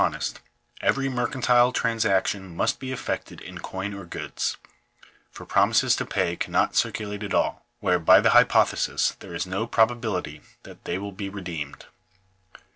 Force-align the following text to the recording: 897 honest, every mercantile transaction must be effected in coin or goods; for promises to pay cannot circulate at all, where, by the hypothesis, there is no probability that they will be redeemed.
897 0.01 0.41
honest, 0.79 0.83
every 0.83 1.09
mercantile 1.09 1.71
transaction 1.71 2.55
must 2.55 2.79
be 2.79 2.91
effected 2.91 3.39
in 3.39 3.59
coin 3.59 3.93
or 3.93 4.03
goods; 4.03 4.57
for 5.29 5.45
promises 5.45 5.95
to 5.95 6.07
pay 6.07 6.35
cannot 6.35 6.75
circulate 6.75 7.21
at 7.21 7.35
all, 7.35 7.67
where, 7.81 7.99
by 7.99 8.19
the 8.19 8.31
hypothesis, 8.31 9.15
there 9.19 9.35
is 9.35 9.45
no 9.45 9.67
probability 9.67 10.41
that 10.63 10.85
they 10.85 10.97
will 10.97 11.11
be 11.11 11.29
redeemed. 11.29 11.85